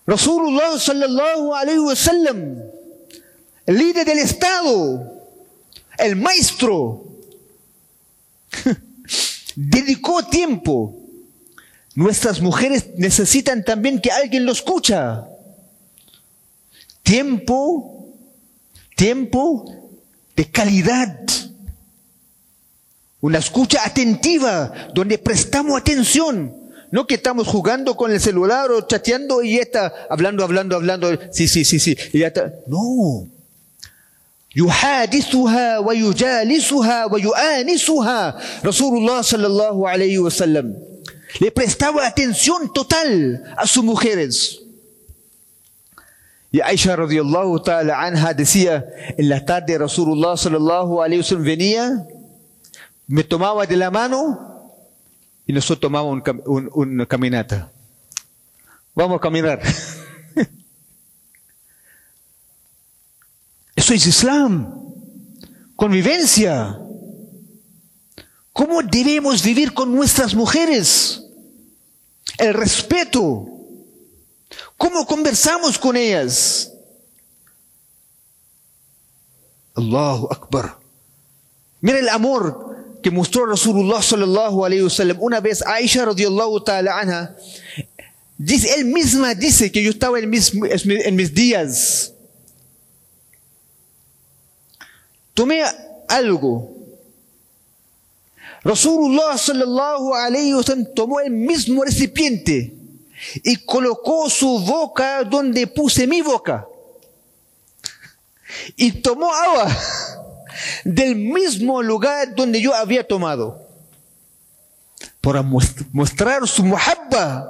Rasulullah 0.07 0.79
sallallahu 0.79 1.53
alayhi 1.53 1.81
wa 1.81 1.97
sallam, 1.97 2.63
el 3.67 3.77
líder 3.77 4.07
del 4.07 4.21
Estado, 4.21 5.21
el 5.99 6.15
maestro, 6.15 7.07
dedicó 9.57 10.23
tiempo. 10.27 11.03
Nuestras 11.96 12.40
mujeres 12.42 12.88
necesitan 12.98 13.64
también 13.64 14.00
que 14.00 14.12
alguien 14.12 14.46
lo 14.46 14.52
escucha. 14.52 15.26
Tiempo, 17.04 18.08
tiempo 18.96 19.66
de 20.36 20.46
calidad. 20.50 21.20
Una 23.20 23.40
escucha 23.40 23.86
atentiva 23.86 24.74
donde 24.94 25.18
prestamos 25.18 25.80
atención. 25.80 26.56
No 26.92 27.08
que 27.08 27.16
estamos 27.16 27.48
jugando 27.48 27.96
con 27.96 28.12
el 28.12 28.20
celular 28.20 28.72
o 28.72 28.82
chateando 28.82 29.44
y 29.44 29.56
ya 29.56 29.62
está 29.62 29.94
hablando, 30.10 30.44
hablando, 30.44 30.76
hablando. 30.76 31.08
Sí, 31.32 31.48
sí, 31.48 31.64
sí, 31.64 31.80
sí. 31.80 31.98
Y 32.14 32.20
ya 32.20 32.28
está. 32.28 32.54
No. 32.68 33.28
يحادثها 34.56 35.78
ويجالسها 35.78 37.06
ويؤانسها 37.06 38.40
رسول 38.66 38.98
الله 38.98 39.22
صلى 39.22 39.48
الله 39.48 39.90
عليه 39.90 40.20
وسلم 40.20 40.76
le 41.41 41.51
prestaba 41.51 42.07
atención 42.07 42.73
total 42.73 43.55
a 43.57 43.67
sus 43.67 43.85
mujeres 43.85 44.67
y 46.57 46.61
Aisha 46.63 46.97
radiallahu 46.97 47.61
ta'ala 47.61 48.01
anha 48.01 48.33
decía, 48.33 48.87
en 49.19 49.29
la 49.29 49.45
tarde 49.45 49.77
Rasulullah 49.77 50.39
sallallahu 50.39 51.03
alayhi 51.03 51.19
wa 51.19 51.25
sallam 51.25 51.45
venía, 51.45 52.07
me 53.07 53.25
tomaba 53.25 53.67
de 53.67 53.77
la 53.77 53.91
mano 53.91 54.73
y 55.47 55.53
nosotros 55.53 55.81
tomábamos 55.81 56.23
una 56.47 57.05
caminata. 57.05 57.71
Vamos 58.95 59.19
a 59.19 59.21
caminar. 59.21 59.61
Eso 63.77 63.93
es 63.93 64.07
Islam. 64.07 64.73
Convivencia. 65.75 66.81
¿Cómo 68.55 68.83
debemos 68.83 69.43
vivir 69.43 69.75
con 69.75 69.95
nuestras 69.95 70.35
mujeres? 70.35 71.26
El 72.39 72.55
respeto 72.55 73.57
¿Cómo 74.77 75.07
conversamos 75.07 75.79
con 75.79 75.97
ellas? 75.97 76.73
Allahu 79.75 80.29
Akbar. 80.31 80.79
Mira 81.81 81.99
el 81.99 82.09
amor 82.09 82.99
que 83.03 83.11
mostró 83.11 83.47
Rasulullah 83.47 84.03
sallallahu 84.03 84.65
alayhi 84.65 84.83
wasallam. 84.83 85.19
Una 85.21 85.41
vez 85.41 85.63
Aisha 85.67 86.05
radiallahu 86.05 86.63
ta'ala 86.63 86.99
anha, 86.99 87.37
dice, 88.37 88.75
él 88.75 88.87
misma 88.87 89.35
dice 89.35 89.71
que 89.71 89.83
yo 89.83 89.91
estaba 89.91 90.19
en 90.19 90.29
mis, 90.29 90.53
en 90.55 91.17
mis 91.17 91.33
días. 91.33 92.13
Tomé 95.35 95.63
algo. 96.09 96.76
Rasulullah 98.67 99.39
sallallahu 99.39 100.13
alayhi 100.13 100.53
wasallam 100.53 100.93
tomó 100.93 101.21
el 101.21 101.31
mismo 101.31 101.85
recipiente 101.85 102.75
y 103.45 103.65
colocó 103.65 104.29
su 104.29 104.59
boca 104.59 105.23
donde 105.23 105.69
puse 105.69 106.07
mi 106.07 106.21
boca. 106.21 106.67
Y 108.75 108.91
tomó 108.91 109.33
agua 109.33 109.69
del 110.85 111.15
mismo 111.15 111.81
lugar 111.81 112.35
donde 112.35 112.61
yo 112.61 112.75
había 112.75 113.07
tomado. 113.07 113.69
Para 115.21 115.43
mostrar 115.43 116.49
su 116.49 116.65
muhabba, 116.65 117.49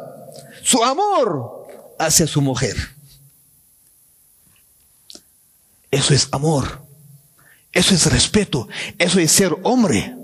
su 0.63 0.85
amor 0.85 1.67
hacia 1.99 2.27
su 2.27 2.43
mujer. 2.43 2.77
Eso 5.91 6.13
es 6.13 6.29
amor. 6.31 6.83
Eso 7.73 7.95
es 7.95 8.05
respeto. 8.13 8.69
Eso 8.99 9.19
es 9.19 9.33
ser 9.33 9.57
hombre. 9.63 10.16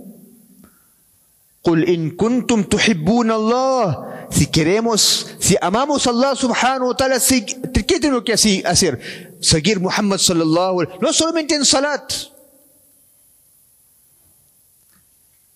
Si 4.31 4.46
queremos, 4.46 5.27
si 5.38 5.57
amamos 5.61 6.07
a 6.07 6.11
Allah 6.11 6.35
subhanahu 6.35 6.88
wa 6.88 6.96
ta'ala, 6.96 7.20
¿qué 7.20 8.01
tenemos 8.01 8.25
que 8.25 8.33
hacer? 8.33 9.37
Seguir 9.40 9.79
Muhammad 9.79 10.18
sallallahu 10.18 10.81
alayhi 10.81 10.98
No 11.01 11.12
solamente 11.12 11.55
en 11.55 11.64
salat. 11.64 12.12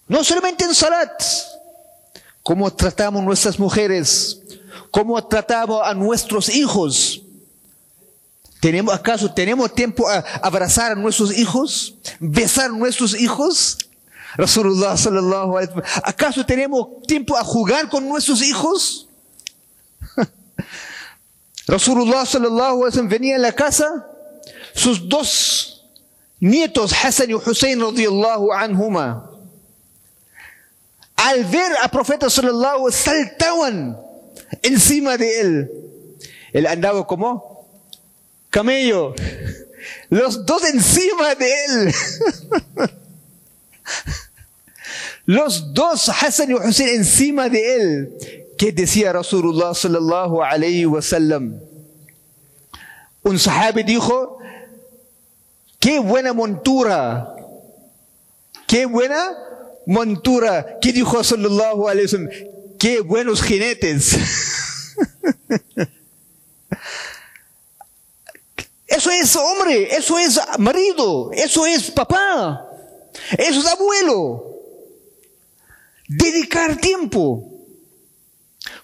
No 0.08 0.22
solamente 0.22 0.64
en 0.64 0.74
salat. 0.74 1.22
Cómo 2.42 2.72
tratamos 2.72 3.24
nuestras 3.24 3.58
mujeres. 3.58 4.40
Cómo 4.92 5.22
tratamos 5.26 5.82
a 5.84 5.92
nuestros 5.94 6.48
hijos. 6.48 7.22
¿Tenemos, 8.60 8.94
¿Acaso 8.94 9.32
tenemos 9.32 9.74
tiempo 9.74 10.08
a 10.08 10.18
abrazar 10.42 10.92
a 10.92 10.94
nuestros 10.94 11.36
hijos? 11.36 11.94
¿Besar 12.20 12.66
a 12.66 12.74
nuestros 12.74 13.18
hijos? 13.20 13.78
Rasulullah 14.36 14.96
sallallahu 14.96 15.56
alaihi 15.56 15.82
¿Acaso 16.02 16.44
tenemos 16.44 17.02
tiempo 17.06 17.36
a 17.36 17.44
jugar 17.44 17.88
con 17.88 18.06
nuestros 18.08 18.42
hijos? 18.42 19.08
Rasulullah 21.66 22.26
sallallahu 22.26 22.84
alaihi 22.84 23.08
venía 23.08 23.36
a 23.36 23.38
la 23.38 23.52
casa, 23.52 24.06
sus 24.74 25.08
dos 25.08 25.86
nietos, 26.38 26.92
Hassan 26.92 27.30
y 27.30 27.34
Hussein 27.34 27.80
radiyallahu 27.80 28.52
anhuma, 28.52 29.30
al 31.16 31.44
ver 31.44 31.72
al 31.82 31.90
profeta 31.90 32.28
sallallahu 32.28 32.90
saltaban 32.92 33.96
encima 34.62 35.16
de 35.16 35.40
él. 35.40 35.70
Él 36.52 36.66
andaba 36.66 37.06
como 37.06 37.66
camello, 38.50 39.14
los 40.10 40.44
dos 40.44 40.62
encima 40.64 41.34
de 41.34 41.64
él. 41.64 41.94
Los 45.26 45.74
dos, 45.74 46.08
Hassan 46.08 46.52
y 46.52 46.54
Hussein, 46.54 46.88
encima 46.88 47.48
de 47.48 47.74
él. 47.76 48.16
¿Qué 48.56 48.70
decía 48.72 49.12
Rasulullah 49.12 49.74
sallallahu 49.74 50.40
alayhi 50.40 50.86
wa 50.86 51.02
sallam? 51.02 51.60
Un 53.22 53.38
sahabi 53.38 53.82
dijo, 53.82 54.38
qué 55.80 55.98
buena 55.98 56.32
montura, 56.32 57.34
qué 58.68 58.86
buena 58.86 59.36
montura. 59.84 60.78
¿Qué 60.80 60.92
dijo 60.92 61.22
sallallahu 61.22 61.88
alayhi 61.88 62.06
wa 62.06 62.10
sallam? 62.10 62.30
Qué 62.78 63.00
buenos 63.00 63.42
jinetes. 63.42 64.16
Eso 68.86 69.10
es 69.10 69.36
hombre, 69.36 69.94
eso 69.94 70.18
es 70.18 70.40
marido, 70.58 71.30
eso 71.32 71.66
es 71.66 71.90
papá, 71.90 72.66
eso 73.36 73.60
es 73.60 73.66
abuelo. 73.66 74.55
Dedicar 76.08 76.76
tiempo, 76.76 77.42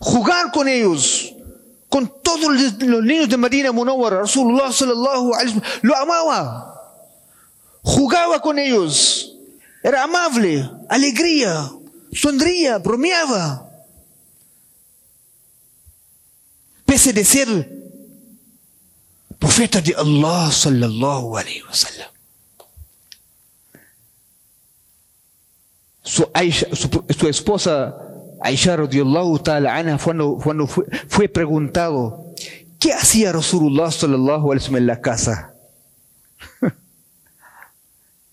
jugar 0.01 0.51
con 0.51 0.69
ellos, 0.69 1.33
con 1.89 2.11
todos 2.23 2.51
los 2.81 3.05
niños 3.05 3.29
de 3.29 3.37
Medina 3.37 3.71
Munawwara. 3.71 4.21
Rasulullah 4.21 4.73
sallallahu 4.73 5.35
alaihi 5.35 5.63
lo 5.83 5.97
amaba, 5.97 6.75
jugaba 7.83 8.41
con 8.41 8.59
ellos, 8.59 9.37
era 9.83 10.05
amable, 10.05 10.69
alegría, 10.89 11.71
sonría, 12.13 12.79
bromeaba. 12.79 13.69
Pese 16.85 17.13
de 17.13 17.25
ser 17.25 17.49
profeta 19.39 19.81
de 19.81 19.95
Allah 19.97 20.51
sallallahu 20.51 21.37
alaihi 21.37 21.63
wasallam. 21.63 22.12
Su, 26.03 26.29
Aisha, 26.35 26.67
su, 26.75 26.89
su, 27.09 27.29
esposa 27.29 27.95
Aisha 28.41 28.77
radiallahu 28.77 29.39
ta'ala 29.39 29.77
anha 29.77 29.99
cuando, 29.99 30.37
cuando 30.43 30.67
fue, 30.67 30.85
fue, 31.07 31.29
preguntado 31.29 32.35
¿qué 32.81 32.93
hacía 32.93 33.31
Rasulullah 33.31 33.91
sallallahu 33.91 34.51
alaihi 34.51 34.77
en 34.77 34.87
la 34.87 35.01
casa? 35.01 35.55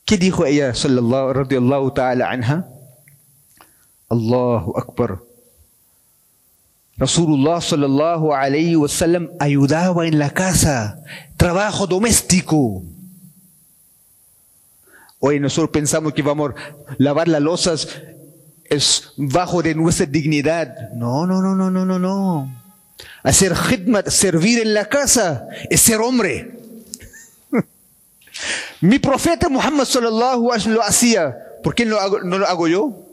¿Qué 0.05 0.17
dijo 0.17 0.45
ella 0.45 0.73
sallallahu 0.73 1.33
radiallahu 1.33 1.93
ta'ala 1.93 2.31
anha? 2.31 2.65
Allahu 4.09 4.73
Akbar. 4.75 5.21
Rasulullah 6.97 7.61
sallallahu 7.61 8.33
alayhi 8.33 8.75
wasallam 8.75 9.29
ayudaba 9.39 10.07
en 10.07 10.17
la 10.17 10.31
casa, 10.31 10.99
trabajo 11.37 11.85
doméstico. 11.85 12.83
Hoy 15.21 15.39
nosotros 15.39 15.69
pensamos 15.71 16.13
que 16.13 16.21
vamos 16.21 16.53
a 16.55 16.95
lavar 16.97 17.27
las 17.27 17.41
losas 17.41 17.87
es 18.63 19.11
bajo 19.17 19.61
de 19.61 19.75
nuestra 19.75 20.05
dignidad. 20.05 20.91
No, 20.93 21.27
no, 21.27 21.41
no, 21.41 21.55
no, 21.55 21.69
no, 21.69 21.85
no, 21.85 21.99
no. 21.99 22.63
Hacer 23.23 23.53
khidmat, 23.53 24.07
servir 24.09 24.59
en 24.59 24.73
la 24.73 24.85
casa, 24.85 25.49
es 25.69 25.81
ser 25.81 25.99
hombre. 25.99 26.57
Mi 28.81 28.99
profeta 28.99 29.49
Muhammad 29.49 29.85
sallallahu 29.85 30.53
alaihi 30.53 30.69
lo 30.69 30.83
hacía. 30.83 31.37
¿Por 31.63 31.75
qué 31.75 31.85
no 31.85 31.95
lo 31.95 31.99
hago, 31.99 32.19
no 32.21 32.37
lo 32.37 32.47
hago 32.47 32.67
yo? 32.69 33.05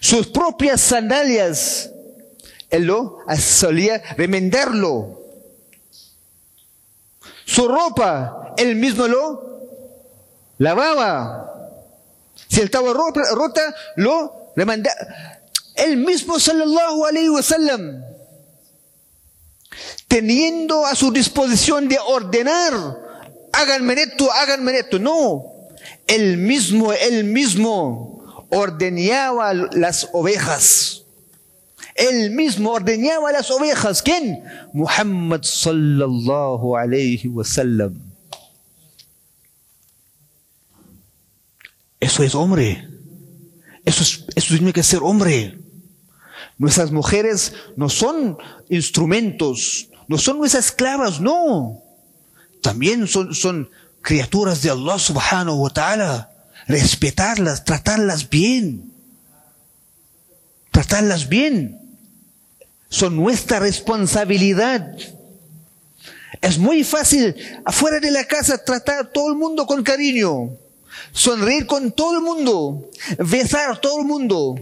Sus 0.00 0.28
propias 0.28 0.80
sandalias, 0.80 1.90
él 2.70 2.84
lo 2.84 3.18
solía 3.38 4.02
remendarlo. 4.16 5.20
Su 7.44 7.68
ropa, 7.68 8.54
él 8.56 8.76
mismo 8.76 9.06
lo 9.06 9.51
lavaba. 10.58 11.48
Si 12.48 12.60
estaba 12.60 12.92
rota, 12.92 13.74
lo 13.96 14.52
remandaba. 14.56 14.96
Él 15.74 15.96
mismo, 15.96 16.38
sallallahu 16.38 17.06
alayhi 17.06 17.28
wa 17.30 17.42
sallam, 17.42 18.04
teniendo 20.06 20.84
a 20.84 20.94
su 20.94 21.10
disposición 21.10 21.88
de 21.88 21.98
ordenar, 21.98 22.72
háganme 23.52 23.94
esto, 23.94 24.30
háganme 24.30 24.78
esto. 24.78 24.98
No, 24.98 25.44
él 26.06 26.36
mismo, 26.36 26.92
él 26.92 27.24
mismo 27.24 28.46
ordeñaba 28.50 29.54
las 29.54 30.10
ovejas. 30.12 31.02
Él 31.94 32.30
mismo 32.30 32.72
ordeñaba 32.72 33.32
las 33.32 33.50
ovejas. 33.50 34.02
¿Quién? 34.02 34.44
Muhammad 34.72 35.42
sallallahu 35.42 36.76
alayhi 36.76 37.28
wa 37.28 37.44
Eso 42.02 42.24
es 42.24 42.34
hombre. 42.34 42.88
Eso, 43.84 44.02
es, 44.02 44.24
eso 44.34 44.54
tiene 44.56 44.72
que 44.72 44.82
ser 44.82 44.98
hombre. 45.04 45.56
Nuestras 46.58 46.90
mujeres 46.90 47.52
no 47.76 47.88
son 47.88 48.36
instrumentos, 48.68 49.88
no 50.08 50.18
son 50.18 50.38
nuestras 50.38 50.66
esclavas, 50.66 51.20
no. 51.20 51.80
También 52.60 53.06
son, 53.06 53.32
son 53.32 53.70
criaturas 54.00 54.62
de 54.62 54.70
Allah 54.70 54.98
subhanahu 54.98 55.62
wa 55.62 55.70
ta'ala. 55.70 56.32
Respetarlas, 56.66 57.64
tratarlas 57.64 58.28
bien. 58.28 58.92
Tratarlas 60.72 61.28
bien. 61.28 61.98
Son 62.88 63.14
nuestra 63.14 63.60
responsabilidad. 63.60 64.92
Es 66.40 66.58
muy 66.58 66.82
fácil 66.82 67.36
afuera 67.64 68.00
de 68.00 68.10
la 68.10 68.24
casa 68.24 68.58
tratar 68.58 68.98
a 68.98 69.12
todo 69.12 69.28
el 69.28 69.36
mundo 69.36 69.66
con 69.66 69.84
cariño 69.84 70.58
sonreír 71.12 71.66
con 71.66 71.92
todo 71.92 72.16
el 72.16 72.22
mundo, 72.22 72.90
besar 73.18 73.70
a 73.70 73.80
todo 73.80 74.00
el 74.00 74.06
mundo. 74.06 74.56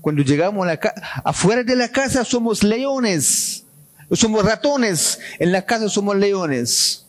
Cuando 0.00 0.22
llegamos 0.22 0.66
a 0.66 0.74
la 0.74 0.80
afuera 1.24 1.62
de 1.62 1.76
la 1.76 1.88
casa 1.88 2.24
somos 2.24 2.62
leones, 2.62 3.64
somos 4.12 4.44
ratones, 4.44 5.18
en 5.38 5.52
la 5.52 5.64
casa 5.64 5.88
somos 5.88 6.16
leones. 6.16 7.04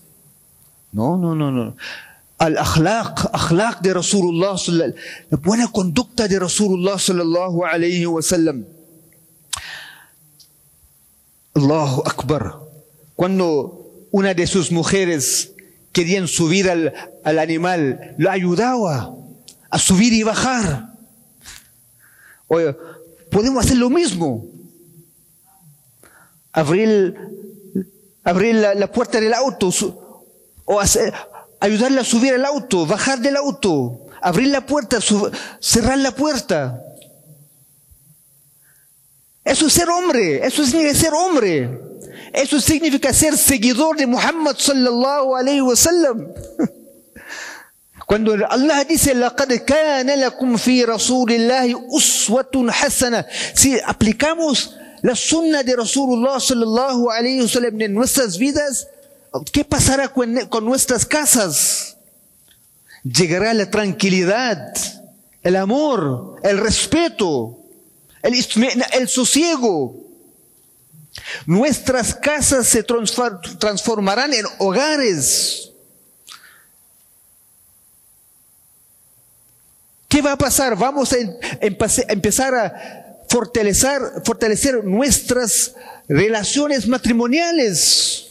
No, 0.91 1.17
no, 1.17 1.35
no, 1.35 1.51
no. 1.51 1.75
Al 2.37 2.57
akhlaq, 2.57 3.29
akhlaq 3.31 3.81
de 3.81 3.93
Rasulullah, 3.93 4.55
la 5.29 5.37
buena 5.37 5.71
conducta 5.71 6.27
de 6.27 6.39
Rasulullah 6.39 6.97
sallallahu 6.97 7.63
alayhi 7.65 8.05
wa 8.05 8.21
sallam. 8.21 8.65
Allahu 11.53 12.03
Akbar. 12.05 12.59
Cuando 13.15 14.07
una 14.11 14.33
de 14.33 14.47
sus 14.47 14.71
mujeres 14.71 15.53
querían 15.91 16.27
subir 16.27 16.69
al, 16.69 16.93
al 17.23 17.39
animal, 17.39 18.15
lo 18.17 18.31
ayudaba 18.31 19.13
a 19.69 19.79
subir 19.79 20.13
y 20.13 20.23
bajar. 20.23 20.89
Podemos 23.31 23.65
hacer 23.65 23.77
lo 23.77 23.89
mismo. 23.89 24.45
Abrir, 26.51 27.15
abrir 28.23 28.55
la, 28.55 28.91
puerta 28.91 29.21
del 29.21 29.33
auto 29.33 29.69
o 30.65 30.81
ayudarle 31.61 32.01
a 32.01 32.03
subir 32.03 32.33
al 32.33 32.43
auto, 32.43 32.85
bajar 32.85 33.19
del 33.19 33.37
auto, 33.37 34.07
abrir 34.21 34.49
la 34.49 34.65
puerta, 34.65 34.99
cerrar 35.61 35.97
la 35.97 36.11
puerta. 36.11 36.81
Eso 39.43 39.67
es 39.67 39.73
ser 39.73 39.89
hombre, 39.89 40.45
eso 40.45 40.61
es 40.61 40.97
ser 40.97 41.13
hombre. 41.13 41.79
Eso 42.33 42.59
significa 42.61 43.13
ser 43.13 43.37
seguidor 43.37 43.97
de 43.97 44.07
Muhammad 44.07 44.55
sallallahu 44.57 45.35
alayhi 45.35 45.61
wa 45.61 45.75
sallam. 45.75 46.27
Cuando 48.10 48.34
Allah 48.48 48.84
dice, 48.84 49.14
لَقَدْ 49.14 49.52
كَانَ 49.64 50.06
لَكُمْ 50.06 50.56
فِي 50.56 50.84
رَسُولِ 50.84 51.32
اللَّهِ 51.32 51.88
أُسْوَةٌ 51.90 52.70
حَسَنَةٌ 52.70 53.26
Si 53.54 53.78
aplicamos 53.80 54.76
la 55.02 55.16
sunna 55.16 55.62
de 55.62 55.74
Rasulullah 55.74 56.38
sallallahu 56.38 57.10
alayhi 57.10 57.42
wa 57.42 57.48
sallam 57.48 57.80
en 57.80 57.94
nuestras 57.94 58.38
vidas, 58.38 58.86
¿qué 59.52 59.64
pasará 59.64 60.08
con, 60.08 60.36
con 60.46 60.64
nuestras 60.64 61.04
casas? 61.04 61.96
Llegará 63.02 63.54
la 63.54 63.70
tranquilidad, 63.70 64.74
el 65.42 65.56
amor, 65.56 66.36
el 66.42 66.58
respeto, 66.58 67.58
el, 68.22 68.34
el 68.92 69.08
sosiego. 69.08 69.96
Nuestras 71.46 72.14
casas 72.14 72.66
se 72.68 72.82
transformarán 72.82 74.32
en 74.34 74.44
hogares. 74.58 75.69
¿Qué 80.11 80.21
va 80.21 80.33
a 80.33 80.37
pasar? 80.37 80.75
Vamos 80.75 81.13
a 81.13 81.15
empezar 81.61 82.53
a 82.53 83.23
fortalecer, 83.29 84.83
nuestras 84.83 85.73
relaciones 86.09 86.85
matrimoniales. 86.85 88.27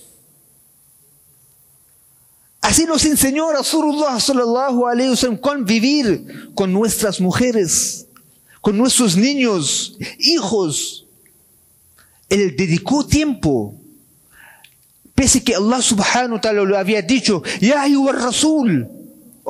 Así 2.61 2.85
nos 2.85 3.03
enseñó 3.07 3.51
Rasulullah 3.51 4.21
sallallahu 4.21 4.87
alayhi 4.87 5.09
wasallam 5.09 5.38
convivir 5.38 6.53
con 6.55 6.71
nuestras 6.71 7.19
mujeres, 7.19 8.07
con 8.61 8.77
nuestros 8.77 9.16
niños, 9.16 9.97
hijos. 10.19 11.07
Él 12.29 12.55
dedicó 12.59 13.07
tiempo. 13.07 13.75
Pese 15.14 15.43
que 15.43 15.55
Allah 15.55 15.81
subhanahu 15.81 16.35
wa 16.35 16.40
ta'ala 16.43 16.62
lo 16.62 16.77
había 16.77 17.01
dicho, 17.01 17.43
Ya 17.59 17.81
ayyuha 17.81 18.12
Rasul, 18.12 18.99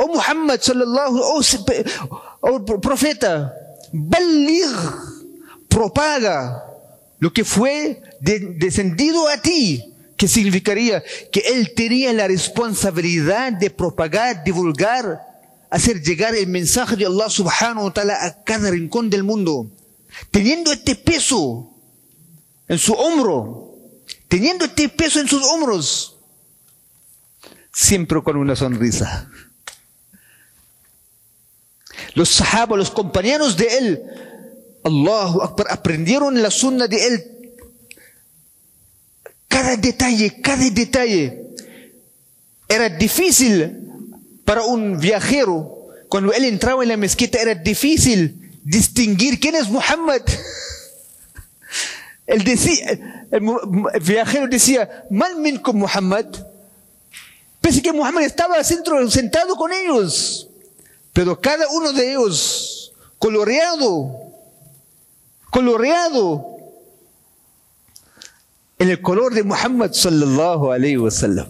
oh 0.00 0.08
Muhammad 0.08 0.60
sallallahu, 0.60 1.20
oh, 1.20 1.42
oh 2.40 2.80
profeta, 2.80 3.52
baligh, 3.92 4.76
propaga 5.68 6.64
lo 7.18 7.32
que 7.32 7.44
fue 7.44 8.00
de- 8.20 8.56
descendido 8.58 9.28
a 9.28 9.36
ti, 9.36 9.84
que 10.16 10.26
significaría 10.26 11.02
que 11.30 11.40
él 11.40 11.74
tenía 11.74 12.12
la 12.12 12.26
responsabilidad 12.26 13.52
de 13.52 13.70
propagar, 13.70 14.42
divulgar, 14.42 15.20
hacer 15.70 16.02
llegar 16.02 16.34
el 16.34 16.46
mensaje 16.46 16.96
de 16.96 17.06
Allah 17.06 17.28
subhanahu 17.28 17.86
wa 17.86 17.92
ta'ala 17.92 18.24
a 18.24 18.42
cada 18.42 18.70
rincón 18.70 19.10
del 19.10 19.22
mundo. 19.22 19.70
Teniendo 20.30 20.72
este 20.72 20.96
peso 20.96 21.70
en 22.68 22.78
su 22.78 22.92
hombro, 22.92 23.76
teniendo 24.28 24.64
este 24.64 24.88
peso 24.88 25.20
en 25.20 25.28
sus 25.28 25.42
hombros, 25.46 26.16
siempre 27.72 28.22
con 28.22 28.36
una 28.36 28.56
sonrisa. 28.56 29.30
Los 32.14 32.28
sahabas, 32.30 32.78
los 32.78 32.90
compañeros 32.90 33.56
de 33.56 33.78
él, 33.78 34.02
Allahu 34.84 35.42
Akbar, 35.42 35.66
aprendieron 35.70 36.40
la 36.42 36.50
sunna 36.50 36.86
de 36.86 37.06
él. 37.06 37.24
Cada 39.48 39.76
detalle, 39.76 40.40
cada 40.40 40.68
detalle. 40.70 41.44
Era 42.68 42.88
difícil 42.88 43.88
para 44.44 44.62
un 44.62 44.98
viajero, 44.98 45.88
cuando 46.08 46.32
él 46.32 46.44
entraba 46.44 46.82
en 46.82 46.88
la 46.88 46.96
mezquita, 46.96 47.38
era 47.40 47.54
difícil 47.54 48.58
distinguir 48.64 49.38
quién 49.40 49.54
es 49.56 49.68
Muhammad. 49.68 50.22
Decía, 52.26 52.90
el, 53.30 53.42
el 53.94 54.00
viajero 54.00 54.46
decía, 54.46 55.04
mal 55.10 55.36
minkum 55.36 55.76
Muhammad. 55.76 56.26
Pese 57.60 57.82
que 57.82 57.92
Muhammad 57.92 58.22
estaba 58.24 58.62
centro- 58.64 59.10
sentado 59.10 59.54
con 59.56 59.72
ellos. 59.72 60.48
Pero 61.12 61.40
cada 61.40 61.68
uno 61.68 61.92
de 61.92 62.12
ellos, 62.12 62.92
coloreado, 63.18 64.16
coloreado 65.50 66.46
en 68.78 68.88
el 68.88 69.00
color 69.00 69.34
de 69.34 69.42
Muhammad 69.42 69.92
sallallahu 69.92 70.72
alayhi 70.72 70.96
wa 70.96 71.10
sallam. 71.10 71.48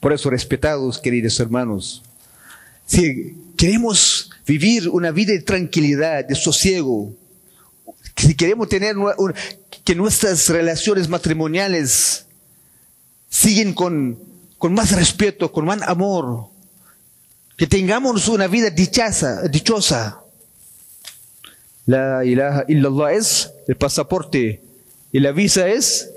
Por 0.00 0.12
eso, 0.12 0.30
respetados, 0.30 0.98
queridos 0.98 1.38
hermanos, 1.38 2.02
si 2.86 3.36
queremos 3.56 4.30
vivir 4.46 4.88
una 4.88 5.12
vida 5.12 5.32
de 5.32 5.42
tranquilidad, 5.42 6.24
de 6.24 6.34
sosiego, 6.34 7.14
si 8.16 8.34
queremos 8.34 8.68
tener 8.68 8.96
que 9.84 9.94
nuestras 9.94 10.48
relaciones 10.48 11.08
matrimoniales 11.08 12.26
siguen 13.28 13.72
con, 13.72 14.18
con 14.58 14.74
más 14.74 14.92
respeto, 14.92 15.52
con 15.52 15.64
más 15.64 15.82
amor, 15.82 16.48
que 17.56 17.66
tengamos 17.66 18.28
una 18.28 18.46
vida 18.46 18.70
dichosa, 18.70 19.42
dichosa. 19.48 20.20
La 21.86 22.24
ilaha 22.24 22.64
illallah 22.68 23.12
es 23.12 23.50
el 23.66 23.76
pasaporte 23.76 24.62
y 25.10 25.20
la 25.20 25.32
visa 25.32 25.68
es 25.68 26.10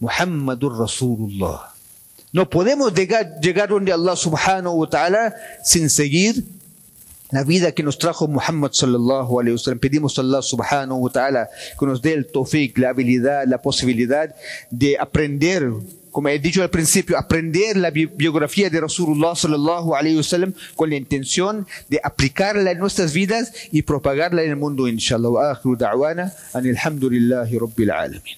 Muhammadur 0.00 0.78
Rasulullah. 0.78 1.74
No 2.32 2.48
podemos 2.48 2.92
llegar, 2.94 3.40
llegar 3.40 3.68
donde 3.70 3.92
Allah 3.92 4.14
subhanahu 4.14 4.74
wa 4.74 4.88
ta'ala 4.88 5.34
sin 5.64 5.90
seguir 5.90 6.44
la 7.30 7.44
vida 7.44 7.72
que 7.72 7.82
nos 7.82 7.98
trajo 7.98 8.26
Muhammad 8.26 8.72
sallallahu 8.72 9.40
alaihi 9.40 9.56
wasallam. 9.56 9.78
Pedimos 9.78 10.18
a 10.18 10.22
Allah 10.22 10.42
subhanahu 10.42 10.98
wa 11.04 11.10
ta'ala 11.10 11.48
que 11.78 11.86
nos 11.86 12.00
dé 12.00 12.14
el 12.14 12.26
tawfiq, 12.26 12.78
la 12.78 12.90
habilidad, 12.90 13.44
la 13.46 13.60
posibilidad 13.60 14.34
de 14.70 14.96
aprender, 14.98 15.70
como 16.10 16.28
he 16.30 16.38
dicho 16.38 16.62
al 16.62 16.70
principio, 16.70 17.18
aprender 17.18 17.76
la 17.76 17.90
bi- 17.90 18.06
biografía 18.06 18.70
de 18.70 18.80
Rasulullah 18.80 19.36
sallallahu 19.36 19.94
alaihi 19.94 20.16
wasallam 20.16 20.54
con 20.74 20.88
la 20.88 20.96
intención 20.96 21.66
de 21.88 22.00
aplicarla 22.02 22.70
en 22.70 22.78
nuestras 22.78 23.12
vidas 23.12 23.52
y 23.72 23.82
propagarla 23.82 24.42
en 24.42 24.50
el 24.50 24.56
mundo, 24.56 24.88
inshallah. 24.88 25.28
Wa 25.30 25.50
akhiru 25.52 25.76
da'wana 25.76 26.32
anil 26.54 26.76
hamdulillahi 26.78 27.58
rabbil 27.58 27.90
alamin. 27.90 28.36